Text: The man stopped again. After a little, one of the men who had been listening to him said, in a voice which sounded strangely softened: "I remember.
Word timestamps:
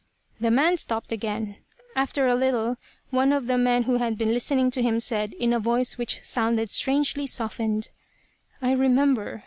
The 0.39 0.49
man 0.49 0.77
stopped 0.77 1.11
again. 1.11 1.57
After 1.95 2.25
a 2.27 2.33
little, 2.33 2.77
one 3.11 3.31
of 3.31 3.45
the 3.45 3.55
men 3.59 3.83
who 3.83 3.97
had 3.97 4.17
been 4.17 4.33
listening 4.33 4.71
to 4.71 4.81
him 4.81 4.99
said, 4.99 5.33
in 5.35 5.53
a 5.53 5.59
voice 5.59 5.95
which 5.99 6.23
sounded 6.23 6.71
strangely 6.71 7.27
softened: 7.27 7.91
"I 8.63 8.71
remember. 8.71 9.39